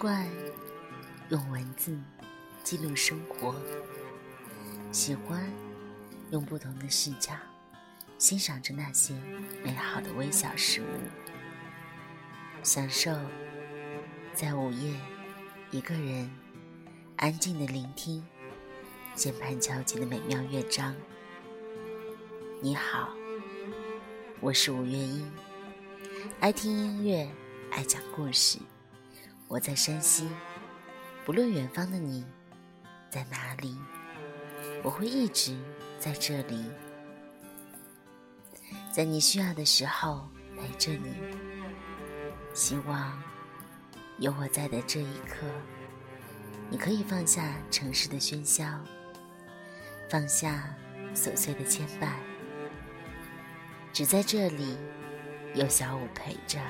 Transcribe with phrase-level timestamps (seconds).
[0.00, 0.26] 惯
[1.28, 1.94] 用文字
[2.64, 3.54] 记录生活，
[4.90, 5.52] 喜欢
[6.30, 7.34] 用不同的视角
[8.16, 9.12] 欣赏着那些
[9.62, 10.86] 美好的微小事物，
[12.62, 13.14] 享受
[14.32, 14.98] 在午夜
[15.70, 16.30] 一个人
[17.16, 18.26] 安静的聆听
[19.14, 20.96] 键盘敲击的美妙乐章。
[22.62, 23.10] 你好，
[24.40, 25.30] 我是吴月英，
[26.40, 27.30] 爱听音乐，
[27.70, 28.58] 爱讲故事。
[29.50, 30.28] 我在山西，
[31.26, 32.24] 不论远方的你
[33.10, 33.76] 在哪里，
[34.84, 35.58] 我会一直
[35.98, 36.70] 在这里，
[38.92, 41.16] 在你需要的时候陪着你。
[42.54, 43.20] 希望
[44.18, 45.44] 有我在的这一刻，
[46.68, 48.64] 你可以放下城市的喧嚣，
[50.08, 50.72] 放下
[51.12, 52.12] 琐碎的牵绊，
[53.92, 54.78] 只在这里
[55.56, 56.60] 有小五陪着，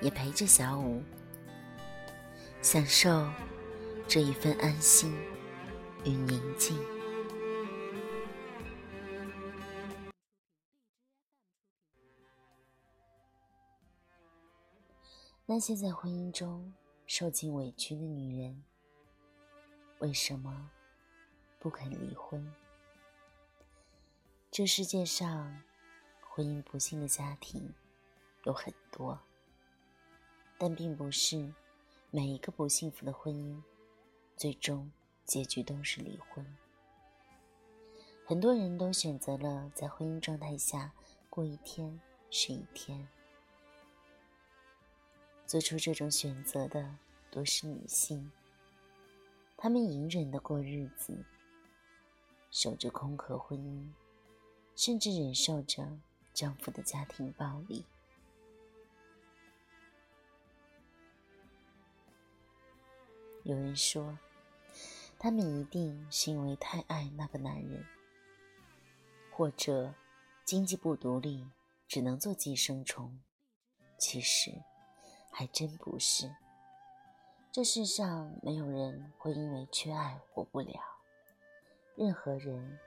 [0.00, 1.00] 也陪着小五。
[2.62, 3.28] 享受
[4.06, 5.12] 这一份安心
[6.04, 6.78] 与宁静。
[15.44, 16.72] 那些在婚姻中
[17.04, 18.62] 受尽委屈的女人，
[19.98, 20.70] 为什么
[21.58, 22.54] 不肯离婚？
[24.52, 25.60] 这世界上
[26.20, 27.74] 婚姻不幸的家庭
[28.44, 29.18] 有很多，
[30.56, 31.52] 但并不是。
[32.14, 33.58] 每一个不幸福的婚姻，
[34.36, 34.92] 最终
[35.24, 36.44] 结局都是离婚。
[38.26, 40.92] 很多人都选择了在婚姻状态下
[41.30, 43.08] 过一天是一天。
[45.46, 46.98] 做出这种选择的
[47.30, 48.30] 多是女性，
[49.56, 51.16] 她们隐忍的过日子，
[52.50, 53.88] 守着空壳婚姻，
[54.76, 55.98] 甚至忍受着
[56.34, 57.86] 丈夫的家庭暴力。
[63.44, 64.18] 有人说，
[65.18, 67.84] 他们一定是因为太爱那个男人，
[69.32, 69.92] 或者
[70.44, 71.48] 经济不独立，
[71.88, 73.20] 只能做寄生虫。
[73.98, 74.62] 其实，
[75.30, 76.32] 还真不是。
[77.50, 80.80] 这世上没有人会因为缺爱活不了，
[81.96, 82.78] 任何人，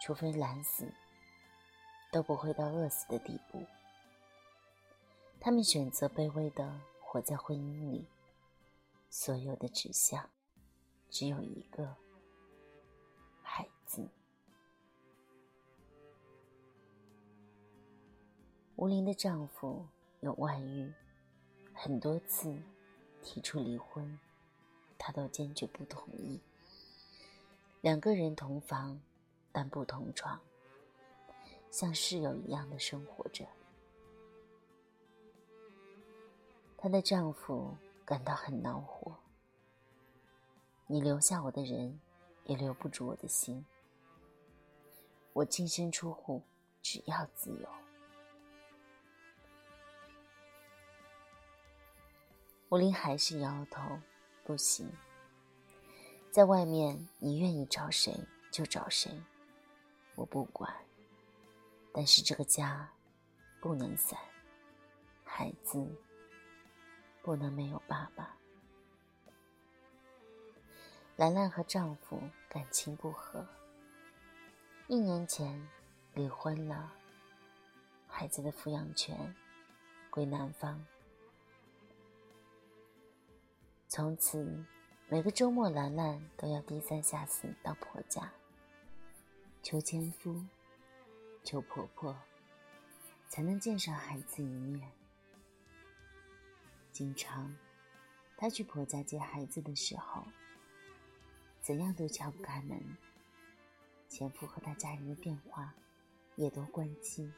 [0.00, 0.92] 除非懒死，
[2.12, 3.64] 都不会到饿死的地步。
[5.40, 8.06] 他们选择卑微的活在婚姻里。
[9.14, 10.30] 所有的指向，
[11.10, 11.94] 只有一个
[13.42, 14.08] 孩子。
[18.76, 19.86] 吴林的丈夫
[20.20, 20.90] 有外遇，
[21.74, 22.56] 很多次
[23.22, 24.18] 提出离婚，
[24.96, 26.40] 她都坚决不同意。
[27.82, 28.98] 两个人同房，
[29.52, 30.40] 但不同床，
[31.70, 33.46] 像室友一样的生活着。
[36.78, 37.76] 她的丈夫。
[38.04, 39.16] 感到很恼火。
[40.86, 41.98] 你留下我的人，
[42.44, 43.64] 也留不住我的心。
[45.32, 46.42] 我净身出户，
[46.82, 47.68] 只要自由。
[52.68, 53.80] 吴林还是摇摇头，
[54.44, 54.90] 不行。
[56.30, 58.18] 在外面，你愿意找谁
[58.50, 59.10] 就找谁，
[60.14, 60.74] 我不管。
[61.92, 62.90] 但是这个家
[63.60, 64.18] 不能散，
[65.24, 65.86] 孩子。
[67.22, 68.36] 不能没有爸爸。
[71.16, 73.46] 兰兰和丈夫感情不和，
[74.88, 75.68] 一年前
[76.14, 76.92] 离婚了，
[78.08, 79.34] 孩子的抚养权
[80.10, 80.84] 归男方。
[83.88, 84.64] 从此，
[85.08, 88.32] 每个周末，兰兰都要低三下四到婆家，
[89.62, 90.42] 求前夫，
[91.44, 92.16] 求婆婆，
[93.28, 94.90] 才能见上孩子一面。
[96.92, 97.56] 经常，
[98.36, 100.26] 她去婆家接孩子的时候，
[101.60, 102.78] 怎样都敲不开门。
[104.08, 105.74] 前夫和他家人的电话
[106.36, 107.32] 也都关机。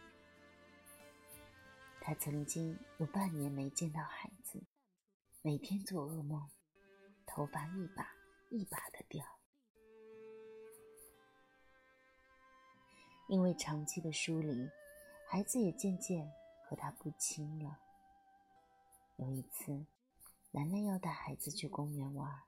[2.00, 4.60] 她曾经有半年没见到孩子，
[5.40, 6.50] 每天做噩梦，
[7.24, 8.12] 头发一把
[8.50, 9.24] 一把的掉。
[13.28, 14.68] 因为长期的疏离，
[15.28, 16.28] 孩子也渐渐
[16.64, 17.83] 和他不亲了。
[19.16, 19.86] 有一次，
[20.50, 22.42] 兰兰要带孩子去公园玩，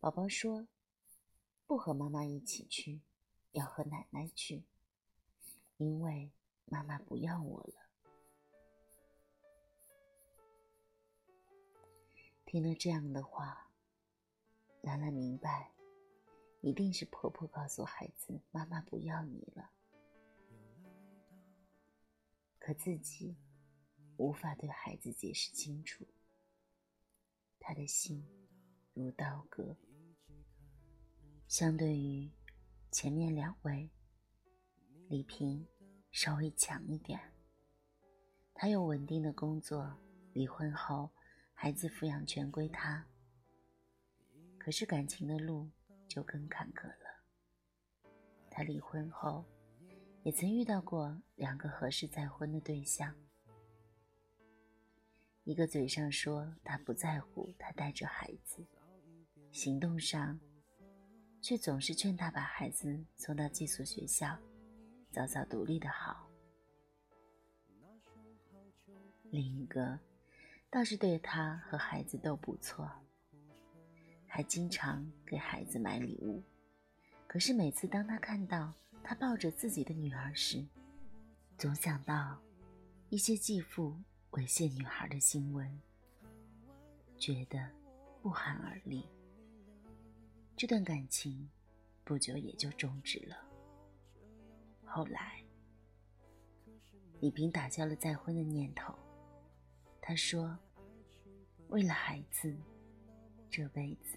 [0.00, 0.66] 宝宝说
[1.68, 3.02] ：“不和妈妈一起去，
[3.52, 4.64] 要和奶奶去，
[5.76, 6.32] 因为
[6.64, 7.74] 妈妈不要我了。”
[12.46, 13.70] 听了这样的话，
[14.80, 15.70] 兰兰明白，
[16.62, 19.70] 一定是婆婆告诉孩子妈妈不要你了，
[22.58, 23.36] 可自己。
[24.22, 26.06] 无法对孩子解释清楚，
[27.58, 28.24] 他的心
[28.94, 29.76] 如刀割。
[31.48, 32.30] 相对于
[32.92, 33.90] 前面两位，
[35.08, 35.66] 李平
[36.12, 37.18] 稍微强一点。
[38.54, 39.98] 他有稳定的工作，
[40.32, 41.10] 离婚后
[41.52, 43.04] 孩子抚养权归他。
[44.56, 45.68] 可是感情的路
[46.06, 48.12] 就更坎坷了。
[48.48, 49.44] 他离婚后，
[50.22, 53.12] 也曾遇到过两个合适再婚的对象。
[55.44, 58.64] 一个嘴上说他不在乎他带着孩子，
[59.50, 60.38] 行动上
[61.40, 64.38] 却总是劝他把孩子送到寄宿学校，
[65.10, 66.28] 早早独立的好。
[69.30, 69.98] 另一个
[70.70, 72.88] 倒是对他和孩子都不错，
[74.28, 76.40] 还经常给孩子买礼物。
[77.26, 78.72] 可是每次当他看到
[79.02, 80.64] 他抱着自己的女儿时，
[81.58, 82.40] 总想到
[83.08, 84.00] 一些继父。
[84.32, 85.78] 猥亵女孩的新闻，
[87.18, 87.70] 觉得
[88.22, 89.06] 不寒而栗。
[90.56, 91.50] 这段感情
[92.02, 93.36] 不久也就终止了。
[94.86, 95.44] 后来，
[97.20, 98.94] 李斌打消了再婚的念头。
[100.00, 100.58] 他说
[101.68, 102.56] ：“为了孩子，
[103.50, 104.16] 这辈子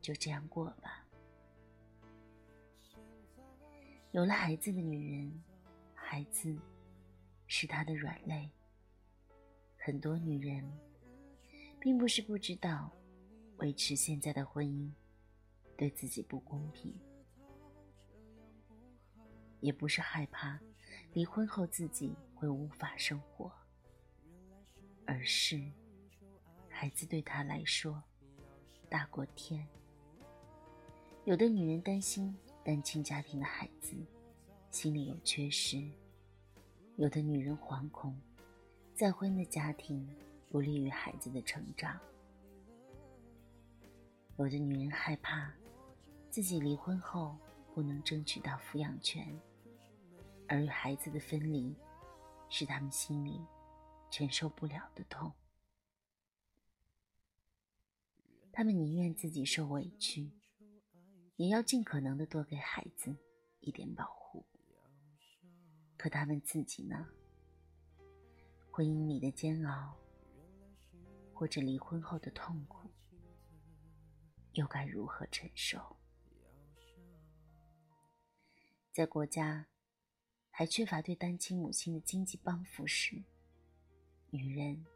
[0.00, 1.06] 就这样过吧。”
[4.12, 5.44] 有了孩子的女人，
[5.94, 6.58] 孩子
[7.46, 8.50] 是她的软肋。
[9.82, 10.62] 很多女人，
[11.80, 12.92] 并不是不知道
[13.56, 14.92] 维持现在的婚姻
[15.74, 16.94] 对自己不公平，
[19.60, 20.60] 也不是害怕
[21.14, 23.50] 离婚后自己会无法生活，
[25.06, 25.58] 而是
[26.68, 28.02] 孩子对她来说
[28.90, 29.66] 大过天。
[31.24, 33.96] 有的女人担心单亲家庭的孩子
[34.70, 35.90] 心里有缺失，
[36.96, 38.14] 有的女人惶恐。
[39.00, 40.06] 再婚的家庭
[40.50, 41.98] 不利于孩子的成长。
[44.36, 45.50] 有的女人害怕
[46.28, 47.34] 自己离婚后
[47.74, 49.40] 不能争取到抚养权，
[50.46, 51.74] 而与孩子的分离
[52.50, 53.40] 是他们心里
[54.10, 55.32] 承受不了的痛。
[58.52, 60.30] 他们宁愿自己受委屈，
[61.36, 63.16] 也要尽可能的多给孩子
[63.60, 64.44] 一点保护。
[65.96, 67.08] 可他们自己呢？
[68.80, 69.94] 婚姻里的煎熬，
[71.34, 72.90] 或者离婚后的痛苦，
[74.52, 75.98] 又该如何承受？
[78.90, 79.66] 在国家
[80.48, 83.22] 还缺乏对单亲母亲的经济帮扶时，
[84.30, 84.86] 女人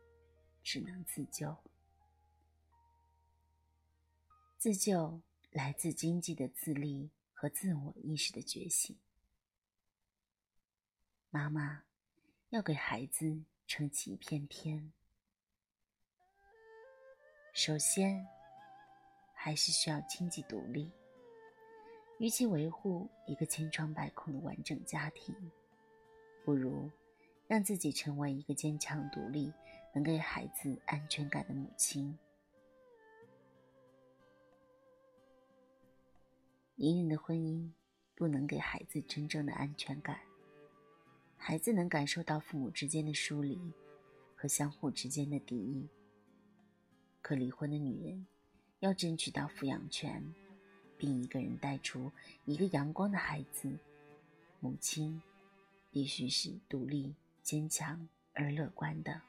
[0.62, 1.54] 只能自救。
[4.56, 5.20] 自救
[5.50, 8.96] 来自经济的自立和自我意识的觉醒。
[11.28, 11.84] 妈妈
[12.48, 13.44] 要给孩子。
[13.66, 14.92] 撑起一片天，
[17.52, 18.26] 首先
[19.34, 20.90] 还是需要经济独立。
[22.18, 25.34] 与其维护一个千疮百孔的完整家庭，
[26.44, 26.88] 不如
[27.48, 29.52] 让自己成为一个坚强独立、
[29.92, 32.16] 能给孩子安全感的母亲。
[36.76, 37.72] 隐忍的婚姻
[38.14, 40.20] 不能给孩子真正的安全感。
[41.46, 43.60] 孩子能感受到父母之间的疏离
[44.34, 45.86] 和相互之间的敌意，
[47.20, 48.26] 可离婚的女人
[48.80, 50.24] 要争取到抚养权，
[50.96, 52.10] 并一个人带出
[52.46, 53.70] 一个阳光的孩子，
[54.58, 55.20] 母亲
[55.90, 59.20] 必须是独立、坚强而乐观的。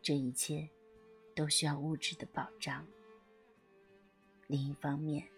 [0.00, 0.66] 这一切
[1.34, 2.86] 都需要物质的保障。
[4.46, 5.28] 另一方面，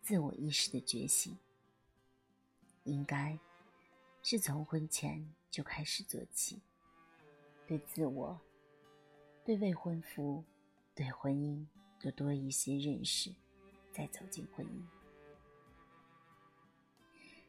[0.00, 1.36] 自我意识的觉醒
[2.84, 3.38] 应该。
[4.22, 6.62] 是从婚前就开始做起，
[7.66, 8.40] 对自我、
[9.44, 10.44] 对未婚夫、
[10.94, 11.66] 对婚姻
[12.00, 13.34] 都多一些认识，
[13.92, 14.80] 再走进婚姻。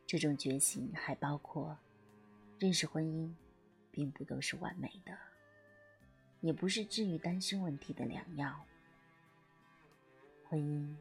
[0.08, 1.78] 这种觉醒还包括
[2.60, 3.32] 认识婚姻
[3.92, 5.16] 并不都是完美的，
[6.42, 8.66] 也不是治愈单身问题的良药。
[10.50, 10.96] 婚姻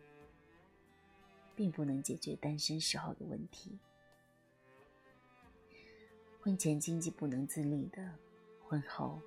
[1.57, 3.79] 并不能解决单身时候的问题。
[6.45, 8.19] 婚前经济不能自立的，
[8.67, 9.23] 婚后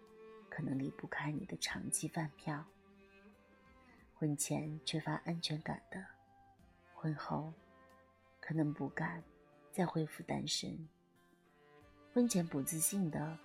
[0.49, 2.61] 可能离不开你的长期饭票；
[4.19, 6.05] 婚前缺乏安全感的，
[6.93, 7.53] 婚后
[8.41, 9.23] 可能不敢
[9.71, 10.71] 再恢复单身；
[12.13, 13.39] 婚前不自信的，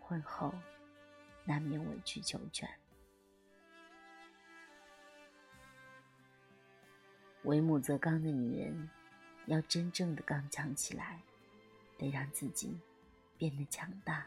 [0.00, 0.54] 婚后
[1.44, 2.66] 难免委曲求全。
[7.42, 8.88] 为母则刚的女人，
[9.44, 11.20] 要真正的刚强起来，
[11.98, 12.80] 得让自己。
[13.38, 14.26] 变得强大。